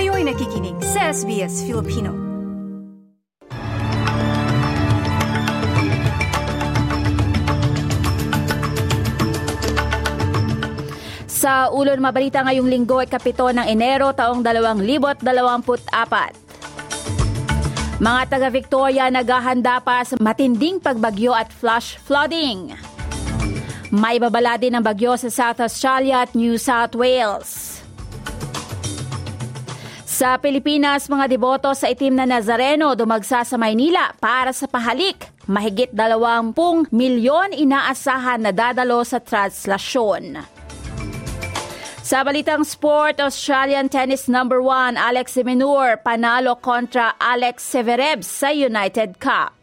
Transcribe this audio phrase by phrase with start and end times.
[0.00, 2.16] Kayo'y nakikinig sa SBS Filipino.
[11.28, 15.20] Sa ulo ng mabalita ngayong linggo ay kapito ng Enero taong 2024.
[18.00, 22.72] Mga taga-Victoria naghahanda pa sa matinding pagbagyo at flash flooding.
[23.92, 27.79] May babala din ng bagyo sa South Australia at New South Wales.
[30.20, 35.16] Sa Pilipinas, mga deboto sa itim na Nazareno dumagsa sa Maynila para sa pahalik.
[35.48, 40.44] Mahigit 20 milyon inaasahan na dadalo sa translasyon.
[42.04, 49.16] Sa balitang sport, Australian tennis number 1 Alex Seminur panalo kontra Alex Severev sa United
[49.24, 49.59] Cup.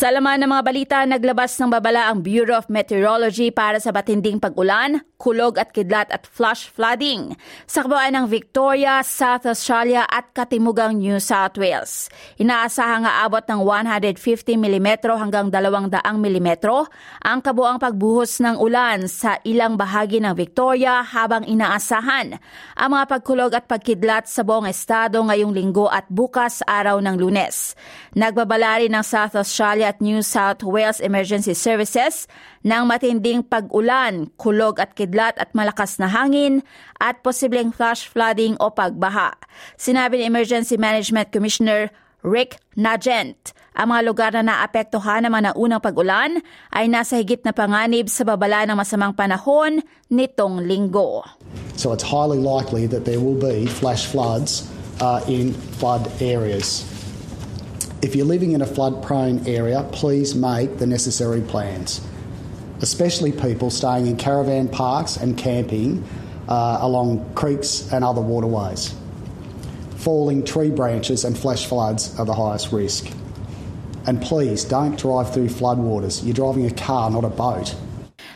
[0.00, 4.40] Sa laman ng mga balita, naglabas ng babala ang Bureau of Meteorology para sa batinding
[4.40, 7.36] pag-ulan, kulog at kidlat at flash flooding
[7.68, 12.08] sa kabuuan ng Victoria, South Australia at katimugang New South Wales.
[12.40, 14.88] Inaasahan nga abot ng 150 mm
[15.20, 16.48] hanggang 200 mm
[17.20, 22.40] ang kabuang pagbuhos ng ulan sa ilang bahagi ng Victoria habang inaasahan
[22.72, 27.76] ang mga pagkulog at pagkidlat sa buong estado ngayong linggo at bukas araw ng lunes.
[28.16, 32.30] Nagbabala rin ng South Australia at New South Wales Emergency Services
[32.62, 36.62] ng matinding pag-ulan, kulog at kidlat at malakas na hangin
[37.02, 39.34] at posibleng flash flooding o pagbaha.
[39.74, 41.90] Sinabi ni Emergency Management Commissioner
[42.22, 43.50] Rick Nagent.
[43.74, 46.38] Ang mga lugar na naapektuhan ng mga pag-ulan
[46.70, 51.26] ay nasa higit na panganib sa babala ng masamang panahon nitong linggo.
[51.74, 54.68] So it's highly likely that there will be flash floods
[55.00, 56.84] uh, in flood areas.
[58.02, 62.00] If you're living in a flood prone area, please make the necessary plans,
[62.80, 66.02] especially people staying in caravan parks and camping
[66.48, 68.94] uh, along creeks and other waterways.
[69.96, 73.06] Falling tree branches and flash floods are the highest risk.
[74.06, 76.24] And please don't drive through floodwaters.
[76.24, 77.76] You're driving a car, not a boat.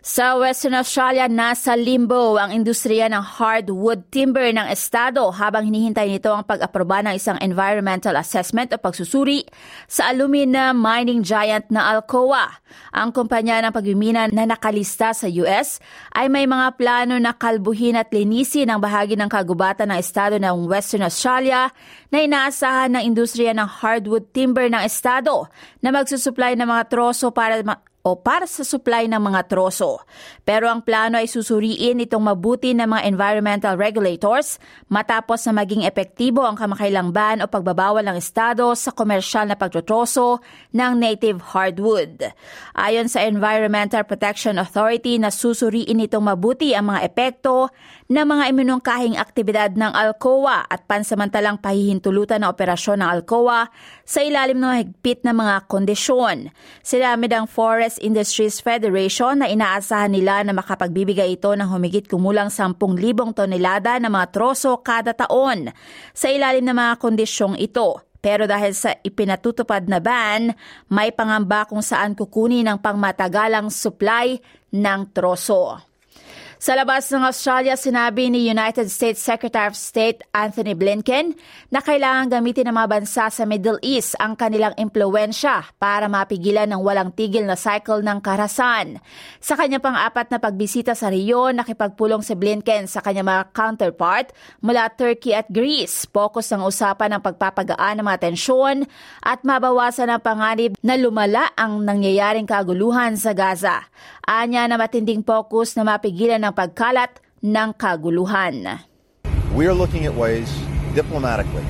[0.00, 6.32] Sa Western Australia, nasa limbo ang industriya ng hardwood timber ng estado habang hinihintay nito
[6.32, 9.44] ang pag-aproba ng isang environmental assessment o pagsusuri
[9.84, 12.48] sa alumina mining giant na Alcoa.
[12.96, 15.84] Ang kumpanya ng pagmimina na nakalista sa US
[16.16, 20.64] ay may mga plano na kalbuhin at linisin ang bahagi ng kagubatan ng estado ng
[20.64, 21.68] Western Australia
[22.08, 25.44] na inaasahan ng industriya ng hardwood timber ng estado
[25.84, 27.60] na magsusupply ng mga troso para
[28.00, 30.00] o para sa supply ng mga troso.
[30.48, 34.56] Pero ang plano ay susuriin itong mabuti ng mga environmental regulators
[34.88, 40.40] matapos na maging epektibo ang kamakailang ban o pagbabawal ng Estado sa komersyal na pagtotroso
[40.72, 42.24] ng native hardwood.
[42.72, 47.68] Ayon sa Environmental Protection Authority na susuriin itong mabuti ang mga epekto
[48.08, 53.68] ng mga iminungkahing aktibidad ng Alcoa at pansamantalang pahihintulutan ng operasyon ng Alcoa
[54.08, 56.50] sa ilalim ng higpit na mga kondisyon.
[56.80, 62.78] Sinamid ang Forest Industries Federation na inaasahan nila na makapagbibigay ito ng humigit kumulang 10,000
[63.34, 65.74] tonelada ng mga troso kada taon
[66.14, 67.98] sa ilalim ng mga kondisyong ito.
[68.20, 70.52] Pero dahil sa ipinatutupad na ban,
[70.92, 74.36] may pangamba kung saan kukunin ang pangmatagalang supply
[74.70, 75.89] ng troso.
[76.60, 81.32] Sa labas ng Australia, sinabi ni United States Secretary of State Anthony Blinken
[81.72, 86.84] na kailangan gamitin ng mga bansa sa Middle East ang kanilang impluensya para mapigilan ng
[86.84, 89.00] walang tigil na cycle ng karasan.
[89.40, 94.36] Sa kanya pang apat na pagbisita sa Rio, nakipagpulong si Blinken sa kanyang mga counterpart
[94.60, 96.04] mula Turkey at Greece.
[96.12, 98.84] Focus ng usapan ng pagpapagaan ng mga tensyon
[99.24, 103.88] at mabawasan ang panganib na lumala ang nangyayaring kaguluhan sa Gaza.
[104.28, 108.80] Anya na matinding focus na mapigilan ng pagkalat ng kaguluhan.
[109.54, 110.50] We are looking at ways
[110.94, 111.64] diplomatically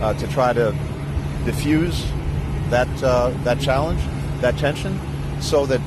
[0.00, 0.74] uh, to try to
[1.44, 2.04] diffuse
[2.70, 4.00] that uh, that challenge,
[4.40, 4.98] that tension,
[5.40, 5.80] so that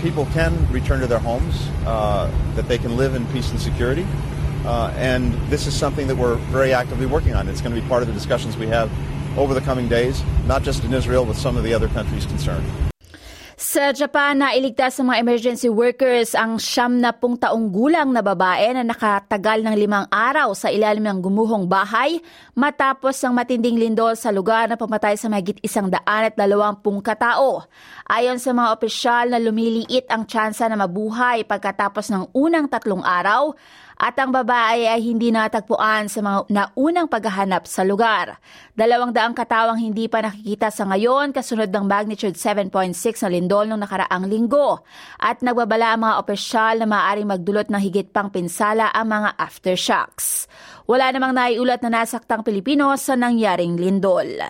[0.00, 4.06] people can return to their homes, uh, that they can live in peace and security.
[4.64, 7.48] Uh, and this is something that we're very actively working on.
[7.48, 8.90] It's going to be part of the discussions we have
[9.38, 12.89] over the coming days, not just in Israel, but some of the other countries concerned.
[13.70, 18.66] Sa Japan, nailigtas ng mga emergency workers ang siyam na pung taong gulang na babae
[18.74, 22.18] na nakatagal ng limang araw sa ilalim ng gumuhong bahay
[22.58, 27.62] matapos ang matinding lindol sa lugar na pamatay sa mahigit isang daan at dalawampung katao.
[28.10, 33.54] Ayon sa mga opisyal na lumiliit ang tsansa na mabuhay pagkatapos ng unang tatlong araw,
[34.00, 38.40] at ang babae ay hindi natagpuan sa mga naunang paghahanap sa lugar.
[38.72, 43.84] Dalawang daang katawang hindi pa nakikita sa ngayon kasunod ng magnitude 7.6 na lindol noong
[43.84, 44.80] nakaraang linggo
[45.20, 50.48] at nagbabala ang mga opisyal na maaaring magdulot ng higit pang pinsala ang mga aftershocks.
[50.88, 54.40] Wala namang naiulat na nasaktang Pilipino sa nangyaring lindol.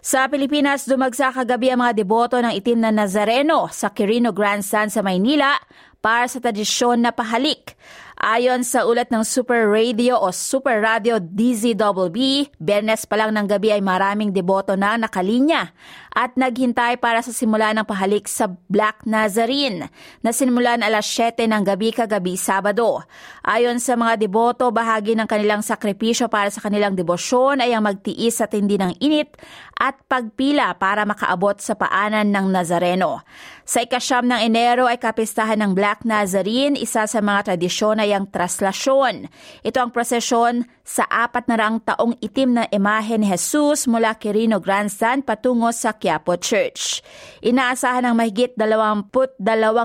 [0.00, 5.04] Sa Pilipinas, dumagsa kagabi ang mga deboto ng itim na Nazareno sa Quirino Grandstand sa
[5.04, 5.58] Maynila
[5.98, 7.74] para sa tradisyon na pahalik.
[8.16, 13.76] Ayon sa ulat ng Super Radio o Super Radio DZBB, Bernes pa lang ng gabi
[13.76, 15.76] ay maraming deboto na nakalinya
[16.16, 19.92] at naghintay para sa simula ng pahalik sa Black Nazarene
[20.24, 23.04] na sinimulan alas 7 ng gabi kagabi Sabado.
[23.44, 28.40] Ayon sa mga deboto, bahagi ng kanilang sakripisyo para sa kanilang debosyon ay ang magtiis
[28.40, 29.36] sa tindi ng init
[29.76, 33.20] at pagpila para makaabot sa paanan ng Nazareno.
[33.68, 38.28] Sa ikasyam ng Enero ay kapistahan ng Black Nazarene, isa sa mga tradisyon ay ang
[38.30, 39.30] traslasyon.
[39.64, 44.58] Ito ang prosesyon sa apat na rang taong itim na imahe ni Jesus mula Quirino
[44.58, 47.00] Grandstand patungo sa Quiapo Church.
[47.46, 49.40] Inaasahan ng mahigit 22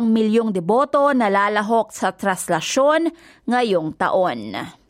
[0.09, 3.13] milyong deboto na lalahok sa traslasyon
[3.45, 4.80] ngayong taon.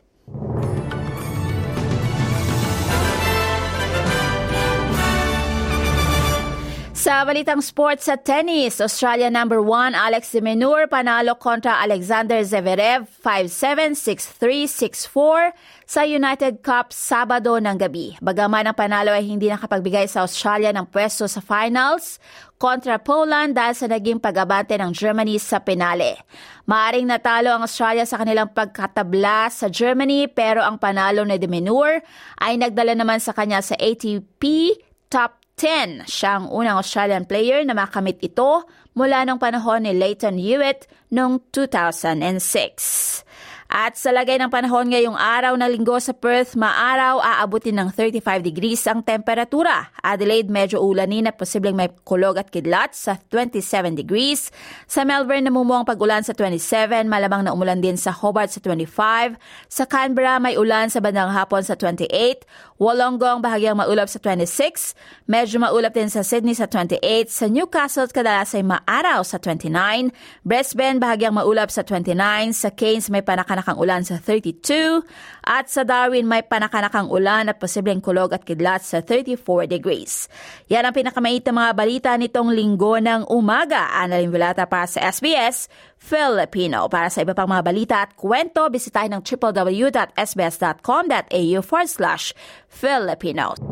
[7.02, 13.10] Sa balitang sports sa tennis, Australia number 1 Alex de Minaur panalo kontra Alexander Zverev
[13.18, 13.98] 5-7,
[14.38, 15.50] 6-3, 6-4
[15.82, 18.14] sa United Cup Sabado ng gabi.
[18.22, 22.22] Bagaman ang panalo ay hindi nakapagbigay sa Australia ng pwesto sa finals
[22.54, 26.22] kontra Poland dahil sa naging pag-abante ng Germany sa penale.
[26.70, 31.98] Maaring natalo ang Australia sa kanilang pagkatabla sa Germany pero ang panalo ni de Minaur
[32.38, 34.70] ay nagdala naman sa kanya sa ATP
[35.12, 36.08] Top 10.
[36.08, 38.64] Siya ang unang Australian player na makamit ito
[38.96, 43.24] mula nung panahon ni Leighton Hewitt noong 2006.
[43.72, 48.44] At sa lagay ng panahon ngayong araw na linggo sa Perth, maaraw aabutin ng 35
[48.44, 49.88] degrees ang temperatura.
[50.04, 54.52] Adelaide medyo ulanin at posibleng may kulog at kidlat sa 27 degrees.
[54.84, 59.40] Sa Melbourne namumuang pag-ulan sa 27, malamang na umulan din sa Hobart sa 25.
[59.72, 62.44] Sa Canberra may ulan sa bandang hapon sa 28.
[62.76, 64.92] Wollongong bahagyang maulap sa 26.
[65.24, 67.00] Medyo maulap din sa Sydney sa 28.
[67.32, 70.12] Sa Newcastle kadalas ay maaraw sa 29.
[70.44, 72.20] Brisbane bahagyang maulap sa 29.
[72.52, 75.06] Sa Cairns may panakanak panakanakang ulan sa 32
[75.46, 80.26] at sa Darwin may panakanakang ulan at posibleng kulog at kidlat sa 34 degrees.
[80.66, 83.94] Yan ang pinakamait na mga balita nitong linggo ng umaga.
[84.02, 86.90] Annalyn Vilata para sa SBS Filipino.
[86.90, 92.34] Para sa iba pang mga balita at kwento, bisitahin ng www.sbs.com.au forward slash
[92.66, 93.71] Filipino.